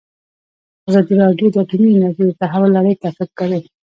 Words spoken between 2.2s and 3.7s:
د تحول لړۍ تعقیب کړې.